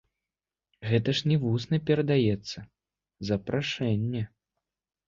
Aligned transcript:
Гэта 0.91 1.09
ж 1.19 1.29
не 1.31 1.37
вусна 1.45 1.79
перадаецца, 1.91 2.59
запрашэнне. 3.31 4.27